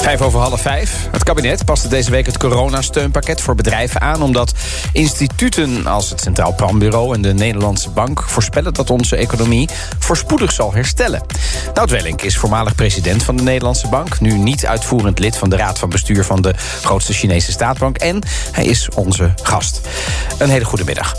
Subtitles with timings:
[0.00, 1.08] Vijf over half vijf.
[1.10, 4.22] Het kabinet paste deze week het coronasteunpakket voor bedrijven aan...
[4.22, 4.52] omdat
[4.92, 8.22] instituten als het Centraal Planbureau en de Nederlandse Bank...
[8.26, 11.22] voorspellen dat onze economie voorspoedig zal herstellen.
[11.74, 14.20] Nout Wellink is voormalig president van de Nederlandse Bank...
[14.20, 17.96] nu niet uitvoerend lid van de Raad van Bestuur van de grootste Chinese staatsbank...
[17.96, 18.22] en
[18.52, 19.80] hij is onze gast.
[20.38, 21.16] Een hele goede middag.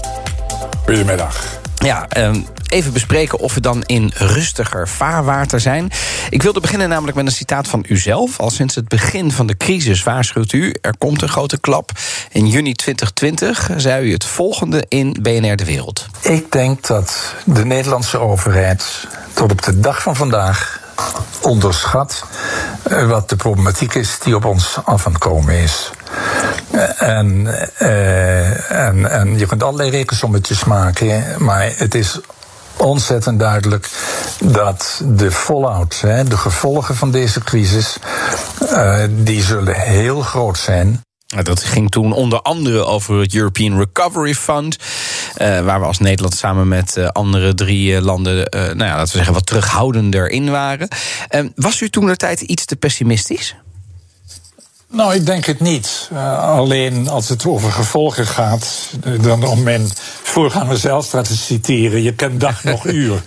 [0.85, 1.60] Goedemiddag.
[1.81, 5.91] Ja, ehm, even bespreken of we dan in rustiger vaarwater zijn.
[6.29, 8.39] Ik wilde beginnen namelijk met een citaat van uzelf.
[8.39, 10.75] Al sinds het begin van de crisis waarschuwt u...
[10.81, 11.91] er komt een grote klap.
[12.31, 16.05] In juni 2020 zei u het volgende in BNR De Wereld.
[16.21, 20.79] Ik denk dat de Nederlandse overheid tot op de dag van vandaag
[21.41, 22.23] onderschat
[22.83, 25.91] eh, wat de problematiek is die op ons af aan het komen is.
[26.71, 32.19] Eh, En, eh, en, en je kunt allerlei rekensommetjes maken, maar het is
[32.77, 33.89] ontzettend duidelijk
[34.43, 37.97] dat de fallout, de gevolgen van deze crisis,
[39.09, 41.01] die zullen heel groot zijn.
[41.43, 44.77] Dat ging toen onder andere over het European Recovery Fund.
[45.35, 49.01] Eh, waar we als Nederland samen met eh, andere drie eh, landen, nou ja, laten
[49.01, 50.87] we zeggen, wat terughoudender in waren.
[51.27, 53.55] Eh, was u toen de tijd iets te pessimistisch?
[54.89, 56.09] Nou, ik denk het niet.
[56.37, 58.89] Alleen als het over gevolgen gaat,
[59.21, 59.89] dan om mijn
[60.23, 63.21] voorganger Zijlstra te citeren, je kent dag nog uur.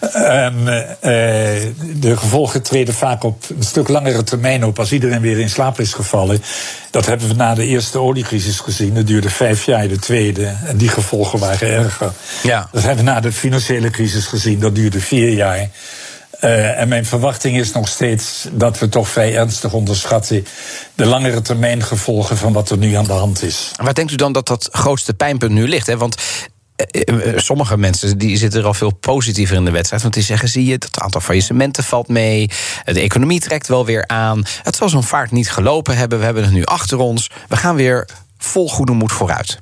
[0.00, 0.66] En
[1.00, 1.10] eh,
[2.00, 5.80] de gevolgen treden vaak op een stuk langere termijn op als iedereen weer in slaap
[5.80, 6.42] is gevallen.
[6.90, 8.94] Dat hebben we na de eerste oliecrisis gezien.
[8.94, 10.52] Dat duurde vijf jaar, de tweede.
[10.66, 12.12] En die gevolgen waren erger.
[12.42, 12.68] Ja.
[12.72, 14.60] Dat hebben we na de financiële crisis gezien.
[14.60, 15.68] Dat duurde vier jaar.
[16.40, 20.46] Eh, en mijn verwachting is nog steeds dat we toch vrij ernstig onderschatten
[20.94, 23.70] de langere termijn gevolgen van wat er nu aan de hand is.
[23.76, 25.86] Waar denkt u dan dat dat grootste pijnpunt nu ligt?
[25.86, 25.96] Hè?
[25.96, 26.16] Want
[27.36, 30.02] sommige mensen die zitten er al veel positiever in de wedstrijd.
[30.02, 32.50] Want die zeggen, zie je, het aantal faillissementen valt mee.
[32.84, 34.44] eh, De economie trekt wel weer aan.
[34.62, 36.18] Het zal zo'n vaart niet gelopen hebben.
[36.18, 37.30] We hebben het nu achter ons.
[37.48, 38.08] We gaan weer
[38.38, 39.58] vol goede moed vooruit.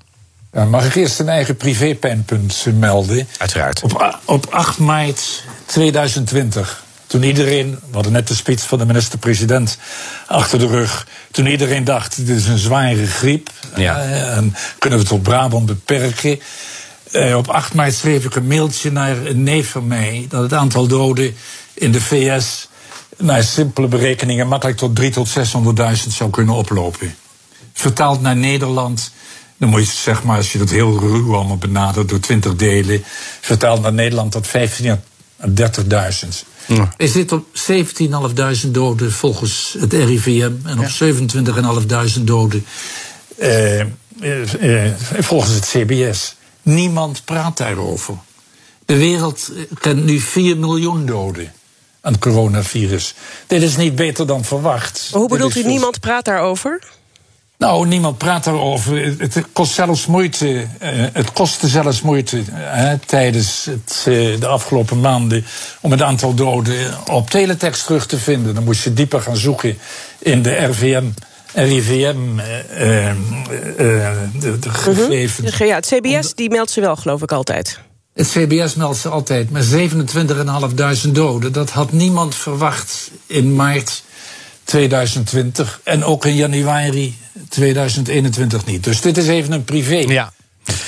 [0.53, 3.29] Ja, mag ik eerst een eigen privépijnpunt melden?
[3.39, 3.83] Uiteraard.
[3.83, 9.79] Op, op 8 maart 2020, toen iedereen, we hadden net de speech van de minister-president
[10.27, 13.97] achter de rug, toen iedereen dacht, dit is een zware griep, Ja.
[14.03, 16.41] eh, en kunnen we het tot Brabant beperken.
[17.11, 20.53] Eh, op 8 maart schreef ik een mailtje naar een neef van mij dat het
[20.53, 21.35] aantal doden
[21.75, 22.69] in de VS
[23.17, 27.15] naar simpele berekeningen makkelijk tot 3 tot 600.000 zou kunnen oplopen.
[27.73, 29.13] Vertaald naar Nederland,
[29.57, 33.03] dan moet je zeg maar, als je dat heel ruw allemaal benadert door 20 delen,
[33.41, 34.99] vertaald naar Nederland tot 15 à
[35.47, 36.47] 30.000.
[36.67, 36.93] Ja.
[36.97, 37.47] Hij zit op
[38.65, 40.89] 17.500 doden volgens het RIVM en op
[42.19, 42.65] 27.500 doden
[43.39, 46.37] eh, eh, eh, volgens het CBS.
[46.75, 48.15] Niemand praat daarover.
[48.87, 51.53] De wereld eh, kent nu 4 miljoen doden
[52.01, 53.15] aan het coronavirus.
[53.47, 55.09] Dit is niet beter dan verwacht.
[55.13, 56.83] Hoe bedoelt u, veel- niemand praat daarover?
[57.57, 59.15] nou, niemand praat daarover.
[59.19, 60.67] Het kost zelfs moeite.
[60.79, 65.45] eh, het kostte zelfs moeite hè, tijdens het, eh, de afgelopen maanden
[65.81, 68.55] om het aantal doden op teletext terug te vinden.
[68.55, 69.79] Dan moest je dieper gaan zoeken
[70.19, 71.05] in de RVM.
[71.55, 73.17] RIVM eh, eh,
[74.41, 75.57] de, de gegevens.
[75.57, 77.81] Ja, het CBS die meldt ze wel, geloof ik, altijd.
[78.15, 79.67] Het CBS meldt ze altijd met
[81.05, 81.53] 27.500 doden.
[81.53, 84.03] Dat had niemand verwacht in maart
[84.65, 87.17] 2020 en ook in januari
[87.49, 88.85] 2021 niet.
[88.85, 90.33] Dus dit is even een privé Ja.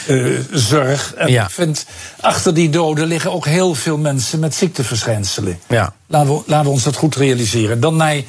[0.06, 1.14] eh, zorg.
[1.14, 1.44] En Ja.
[1.44, 1.86] ik vind,
[2.20, 5.60] achter die doden liggen ook heel veel mensen met ziekteverschijnselen.
[5.68, 5.94] Ja.
[6.06, 7.80] Laten we, laten we ons dat goed realiseren.
[7.80, 8.22] Dan naar eh,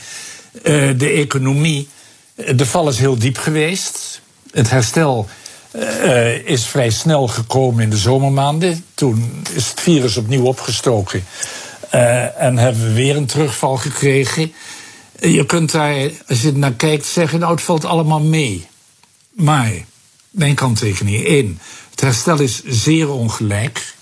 [0.97, 1.89] de economie.
[2.35, 4.21] De val is heel diep geweest.
[4.51, 5.27] Het herstel
[5.71, 8.85] eh, is vrij snel gekomen in de zomermaanden.
[8.93, 11.23] Toen is het virus opnieuw opgestoken.
[11.89, 14.53] Eh, en hebben we weer een terugval gekregen.
[15.19, 18.67] Je kunt daar, als je naar kijkt, zeggen: nou, het valt allemaal mee.
[19.31, 19.71] Maar,
[20.29, 21.25] mijn kanttekening.
[21.25, 23.93] één, het herstel is zeer ongelijk.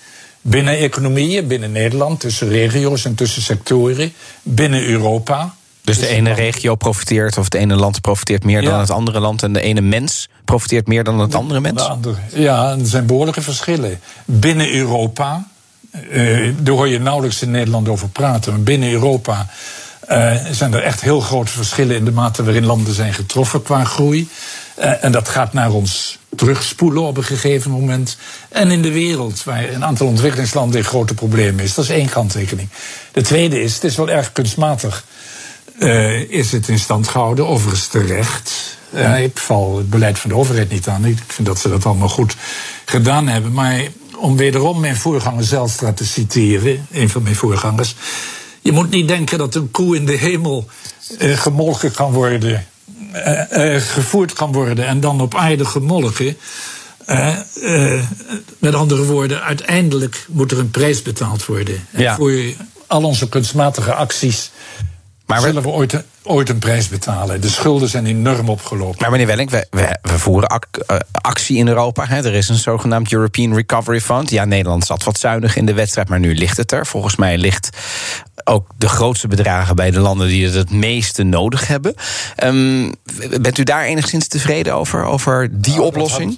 [0.41, 5.55] Binnen economieën, binnen Nederland, tussen regio's en tussen sectoren, binnen Europa.
[5.89, 9.43] Dus de ene regio profiteert of het ene land profiteert meer dan het andere land.
[9.43, 11.81] En de ene mens profiteert meer dan het andere mens.
[11.81, 13.99] Andere- ja, er zijn behoorlijke verschillen.
[14.25, 15.47] Binnen Europa,
[15.91, 19.47] eh, daar hoor je nauwelijks in Nederland over praten, maar binnen Europa
[20.07, 23.83] eh, zijn er echt heel grote verschillen in de mate waarin landen zijn getroffen qua
[23.83, 24.29] groei.
[24.75, 28.17] Eh, en dat gaat naar ons terugspoelen op een gegeven moment.
[28.49, 31.73] En in de wereld, waar een aantal ontwikkelingslanden in grote problemen is.
[31.73, 32.69] Dat is één kanttekening.
[33.11, 35.03] De tweede is, het is wel erg kunstmatig
[35.79, 38.77] uh, is het in stand gehouden, overigens terecht.
[38.93, 41.05] Uh, ik val het beleid van de overheid niet aan.
[41.05, 42.35] Ik vind dat ze dat allemaal goed
[42.85, 43.53] gedaan hebben.
[43.53, 43.81] Maar
[44.17, 47.95] om wederom mijn voorganger Zelstra te citeren, een van mijn voorgangers.
[48.61, 50.67] Je moet niet denken dat een koe in de hemel
[51.19, 52.65] uh, gemolken kan worden,
[53.77, 56.37] gevoerd kan worden en dan op aarde gemolken.
[58.57, 61.87] met andere woorden, uiteindelijk moet er een prijs betaald worden.
[61.89, 62.15] Ja.
[62.15, 62.33] Voor
[62.87, 64.51] al onze kunstmatige acties
[65.29, 67.41] maar zullen we ooit, ooit een prijs betalen.
[67.41, 68.97] De schulden zijn enorm opgelopen.
[68.99, 70.61] Maar meneer Welling, we, we, we voeren
[70.91, 72.05] uh, actie in Europa.
[72.05, 72.17] Hè.
[72.17, 74.29] Er is een zogenaamd European Recovery Fund.
[74.29, 76.85] Ja, Nederland zat wat zuinig in de wedstrijd, maar nu ligt het er.
[76.85, 77.69] Volgens mij ligt
[78.43, 81.95] ook de grootste bedragen bij de landen die het het meeste nodig hebben.
[82.43, 82.93] Um,
[83.41, 86.37] bent u daar enigszins tevreden over, over die nou, oplossing?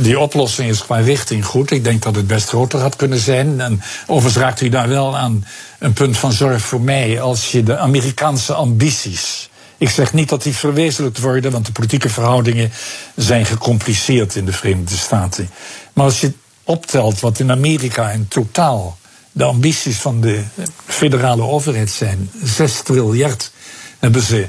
[0.00, 1.70] Die oplossing is qua richting goed.
[1.70, 3.60] Ik denk dat het best groter had kunnen zijn.
[3.60, 5.44] En overigens raakt u daar wel aan
[5.78, 7.20] een punt van zorg voor mij.
[7.20, 9.50] Als je de Amerikaanse ambities.
[9.78, 12.70] Ik zeg niet dat die verwezenlijkt worden, want de politieke verhoudingen
[13.16, 15.50] zijn gecompliceerd in de Verenigde Staten.
[15.92, 16.32] Maar als je
[16.64, 18.98] optelt wat in Amerika in totaal
[19.32, 20.42] de ambities van de
[20.86, 23.52] federale overheid zijn, 6 triljard
[23.98, 24.46] hebben ze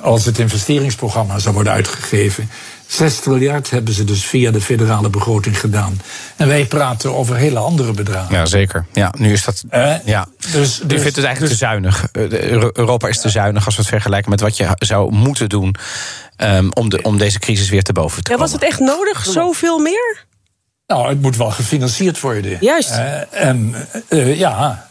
[0.00, 2.50] als het investeringsprogramma zou worden uitgegeven.
[2.92, 6.00] 6 triljard hebben ze dus via de federale begroting gedaan.
[6.36, 8.34] En wij praten over hele andere bedragen.
[8.34, 8.86] Ja, zeker.
[8.92, 9.64] Ja, nu is dat.
[9.70, 10.26] Uh, ja.
[10.52, 12.08] Dus, dus, vindt het eigenlijk dus, te zuinig.
[12.12, 15.74] Eh, Europa is te zuinig als we het vergelijken met wat je zou moeten doen.
[16.36, 18.46] Um, om, de, om deze crisis weer te boven te komen.
[18.46, 19.24] Ja, was het echt nodig?
[19.24, 20.24] Zoveel meer?
[20.86, 22.56] Nou, het moet wel gefinancierd worden.
[22.60, 22.90] Juist.
[22.90, 23.74] Uh, en
[24.08, 24.88] uh, ja.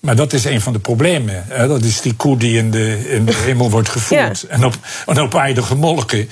[0.00, 1.44] Maar dat is een van de problemen.
[1.48, 1.68] Hè?
[1.68, 4.42] Dat is die koe die in de, in de hemel wordt gevoerd.
[4.42, 4.74] En, op,
[5.06, 6.28] en op aarde gemolken.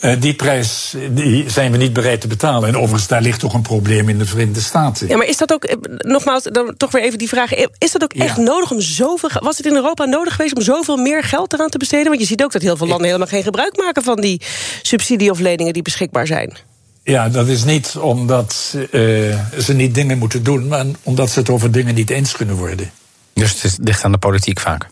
[0.00, 2.68] Uh, die prijs die zijn we niet bereid te betalen.
[2.68, 5.08] En overigens, daar ligt toch een probleem in de Verenigde Staten.
[5.08, 7.54] Ja, maar is dat ook, eh, nogmaals, dan toch weer even die vraag.
[7.78, 9.30] Is dat ook echt nodig om zoveel.
[9.32, 12.06] Was het in Europa nodig geweest om zoveel meer geld eraan te besteden?
[12.06, 14.42] Want je ziet ook dat heel veel landen helemaal geen gebruik maken van die
[14.82, 16.56] subsidie of leningen die beschikbaar zijn.
[17.02, 21.50] Ja, dat is niet omdat uh, ze niet dingen moeten doen, maar omdat ze het
[21.50, 22.90] over dingen niet eens kunnen worden.
[23.38, 24.88] Dus het ligt aan de politiek vaak?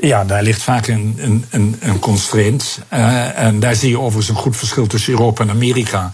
[0.00, 2.78] Ja, daar ligt vaak een, een, een, constraint.
[2.92, 6.12] Uh, en daar zie je overigens een goed verschil tussen Europa en Amerika.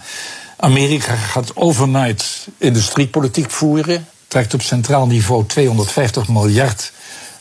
[0.57, 4.07] Amerika gaat overnight industriepolitiek voeren.
[4.27, 6.91] Trekt op centraal niveau 250 miljard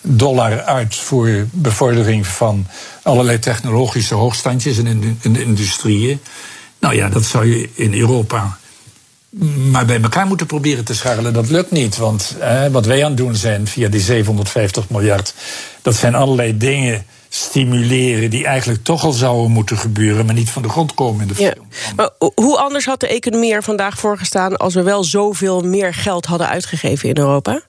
[0.01, 2.67] dollar uit voor bevordering van
[3.03, 6.21] allerlei technologische hoogstandjes de, in de industrieën.
[6.79, 8.59] Nou ja, dat zou je in Europa
[9.71, 11.33] maar bij elkaar moeten proberen te scharrelen.
[11.33, 12.37] Dat lukt niet, want
[12.71, 15.35] wat wij aan het doen zijn via die 750 miljard,
[15.83, 20.63] dat zijn allerlei dingen stimuleren die eigenlijk toch al zouden moeten gebeuren, maar niet van
[20.63, 21.55] de grond komen in de ja.
[21.97, 25.95] Maar hoe anders had de economie er vandaag voor gestaan als we wel zoveel meer
[25.95, 27.63] geld hadden uitgegeven in Europa?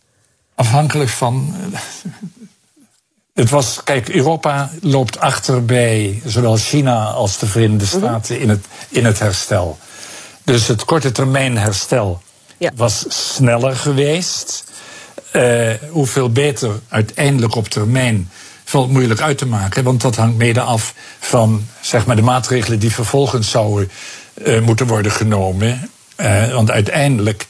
[0.55, 1.55] Afhankelijk van.
[3.33, 7.97] Het was, kijk, Europa loopt achter bij zowel China als de Verenigde mhm.
[7.97, 9.77] Staten in, het, in het herstel.
[10.45, 12.21] Dus het korte termijn herstel
[12.75, 14.63] was sneller geweest.
[15.33, 18.29] Uh, hoeveel beter uiteindelijk op termijn
[18.63, 19.83] valt moeilijk uit te maken.
[19.83, 23.91] Want dat hangt mede af van zeg maar, de maatregelen die vervolgens zouden
[24.33, 25.89] uh, moeten worden genomen.
[26.17, 27.45] Uh, want uiteindelijk.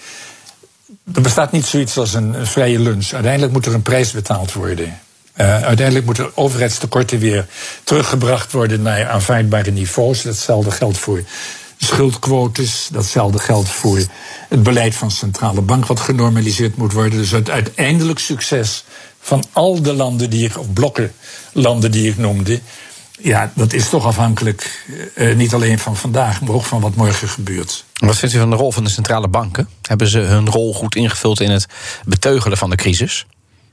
[1.14, 3.12] Er bestaat niet zoiets als een, een, vrije lunch.
[3.12, 5.00] Uiteindelijk moet er een prijs betaald worden.
[5.36, 7.46] uiteindelijk moeten overheidstekorten weer
[7.84, 10.22] teruggebracht worden naar aanvaardbare niveaus.
[10.22, 11.24] Datzelfde geldt voor
[11.78, 12.90] schuldquotes.
[12.92, 14.00] Datzelfde geldt voor
[14.50, 17.20] het beleid van de centrale bank, wat genormaliseerd moet worden.
[17.20, 18.84] Dus het uiteindelijk succes
[19.20, 21.14] van al de landen die ik, of blokken
[21.54, 22.62] landen die ik noemde.
[23.20, 27.28] Ja, dat is toch afhankelijk uh, niet alleen van vandaag, maar ook van wat morgen
[27.28, 27.86] gebeurt.
[27.94, 29.70] Wat vindt u van de rol van de centrale banken?
[29.82, 31.66] Hebben ze hun rol goed ingevuld in het
[32.06, 33.26] beteugelen van de crisis?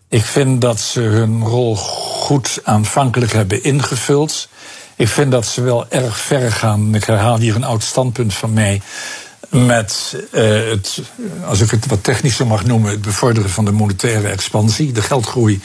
[0.08, 4.48] Ik vind dat ze hun rol goed aanvankelijk hebben ingevuld.
[5.02, 6.94] Ik vind dat ze wel erg ver gaan.
[6.94, 8.80] Ik herhaal hier een oud standpunt van mij.
[9.48, 11.02] Met uh, het,
[11.44, 14.92] als ik het wat technischer mag noemen, het bevorderen van de monetaire expansie.
[14.92, 15.60] De geldgroei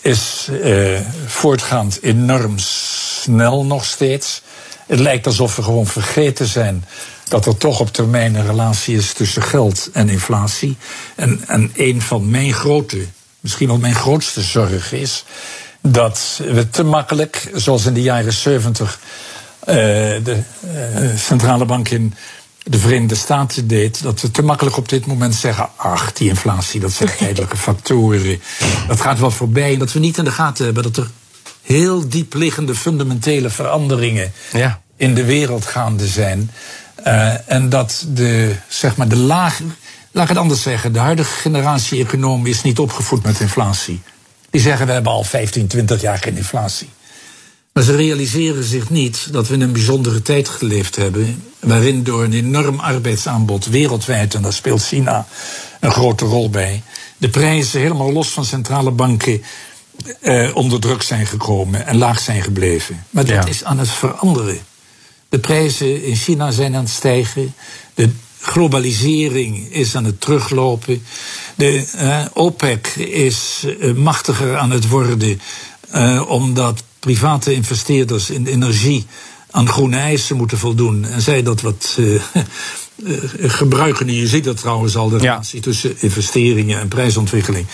[0.00, 4.42] is uh, voortgaand enorm snel nog steeds.
[4.86, 6.84] Het lijkt alsof we gewoon vergeten zijn
[7.28, 10.76] dat er toch op termijn een relatie is tussen geld en inflatie.
[11.14, 13.06] En, en een van mijn grote,
[13.40, 15.24] misschien wel mijn grootste zorgen is
[15.80, 18.98] dat we te makkelijk, zoals in de jaren 70
[19.60, 22.14] uh, de uh, centrale bank in
[22.62, 26.80] de Verenigde Staten deed, dat we te makkelijk op dit moment zeggen: ach, die inflatie,
[26.80, 28.40] dat zijn tijdelijke factoren.
[28.88, 29.72] Dat gaat wel voorbij.
[29.72, 31.10] En dat we niet in de gaten hebben dat er
[31.62, 34.80] heel diep liggende fundamentele veranderingen ja.
[34.96, 36.50] in de wereld gaande zijn.
[37.06, 39.60] Uh, en dat de, zeg maar, de laag.
[40.12, 44.00] Laat ik het anders zeggen, de huidige generatie economen is niet opgevoed met inflatie.
[44.50, 46.88] Die zeggen we hebben al 15, 20 jaar geen inflatie.
[47.72, 51.42] Maar ze realiseren zich niet dat we in een bijzondere tijd geleefd hebben.
[51.60, 55.26] waarin door een enorm arbeidsaanbod wereldwijd, en daar speelt China
[55.80, 56.82] een grote rol bij.
[57.16, 59.42] de prijzen helemaal los van centrale banken.
[60.20, 63.04] Eh, onder druk zijn gekomen en laag zijn gebleven.
[63.10, 64.58] Maar dat is aan het veranderen.
[65.28, 67.54] De prijzen in China zijn aan het stijgen.
[67.94, 68.10] De
[68.50, 71.02] globalisering is aan het teruglopen.
[71.54, 75.40] De uh, OPEC is uh, machtiger aan het worden.
[75.94, 79.06] Uh, omdat private investeerders in energie
[79.50, 81.04] aan groene eisen moeten voldoen.
[81.04, 81.98] En zij dat wat
[83.60, 84.14] gebruiken.
[84.14, 87.66] Je ziet dat trouwens al, de relatie tussen investeringen en prijsontwikkeling.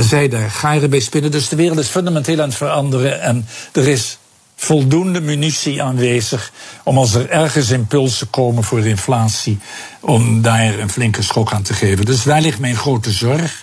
[0.00, 1.30] zij daar garen bij spinnen.
[1.30, 3.20] Dus de wereld is fundamenteel aan het veranderen.
[3.20, 4.18] En er is
[4.62, 6.52] voldoende munitie aanwezig
[6.84, 9.58] om als er ergens impulsen komen voor inflatie,
[10.00, 12.04] om daar een flinke schok aan te geven.
[12.04, 13.62] Dus daar ligt mijn grote zorg.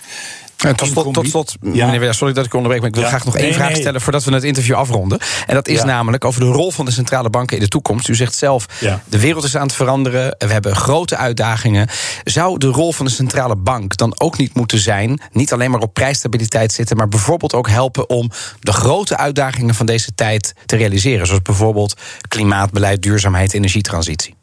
[0.58, 3.54] Tot slot, tot slot meneer sorry dat ik onderbreek, maar ik wil graag nog één
[3.54, 5.18] vraag stellen voordat we het interview afronden.
[5.46, 8.08] En dat is namelijk over de rol van de centrale banken in de toekomst.
[8.08, 8.66] U zegt zelf,
[9.04, 11.88] de wereld is aan het veranderen, we hebben grote uitdagingen.
[12.24, 15.80] Zou de rol van de centrale bank dan ook niet moeten zijn, niet alleen maar
[15.80, 20.76] op prijsstabiliteit zitten, maar bijvoorbeeld ook helpen om de grote uitdagingen van deze tijd te
[20.76, 21.94] realiseren, zoals bijvoorbeeld
[22.28, 24.37] klimaatbeleid, duurzaamheid, energietransitie?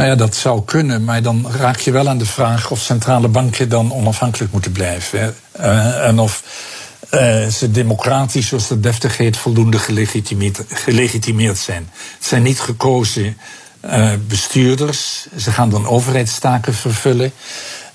[0.00, 3.28] Nou ja, dat zou kunnen, maar dan raak je wel aan de vraag of centrale
[3.28, 5.34] banken dan onafhankelijk moeten blijven.
[5.60, 6.42] Uh, en of
[7.10, 9.78] uh, ze democratisch, zoals dat deftig heet, voldoende
[10.68, 11.88] gelegitimeerd, zijn.
[12.18, 13.36] Het zijn niet gekozen
[13.84, 17.32] uh, bestuurders, ze gaan dan overheidstaken vervullen.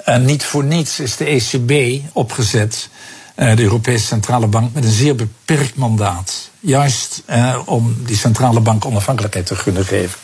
[0.04, 2.90] En niet voor niets is de ECB opgezet,
[3.36, 6.50] de Europese Centrale Bank, met een zeer beperkt mandaat.
[6.60, 7.24] Juist
[7.66, 10.20] om die centrale bank onafhankelijkheid te kunnen geven.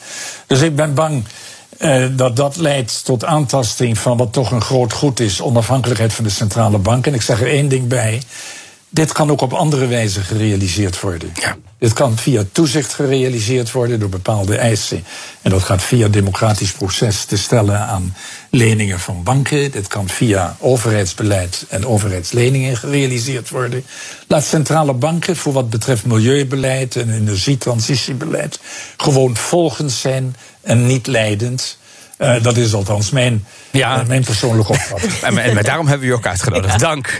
[0.48, 1.24] Dus ik ben bang
[1.84, 6.24] uh, dat dat leidt tot aantasting van wat toch een groot goed is, onafhankelijkheid van
[6.24, 7.08] de centrale bank.
[7.08, 8.22] En ik zeg er één ding bij.
[8.94, 11.32] Dit kan ook op andere wijze gerealiseerd worden.
[11.34, 11.56] Ja.
[11.80, 15.04] Dit kan via toezicht gerealiseerd worden door bepaalde eisen.
[15.42, 18.16] En dat gaat via democratisch proces te stellen aan
[18.50, 19.72] leningen van banken.
[19.72, 23.84] Dit kan via overheidsbeleid en overheidsleningen gerealiseerd worden.
[24.28, 28.60] Laat centrale banken voor wat betreft milieubeleid en energietransitiebeleid
[28.98, 31.78] gewoon volgens zijn en niet leidend.
[32.18, 34.02] Uh, dat is althans mijn, ja.
[34.02, 35.14] uh, mijn persoonlijke opvatting.
[35.14, 36.80] en, en, daarom hebben we u ook uitgenodigd.
[36.80, 37.20] Dank.